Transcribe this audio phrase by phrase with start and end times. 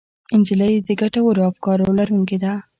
[0.39, 2.53] نجلۍ د ګټورو افکارو لرونکې ده.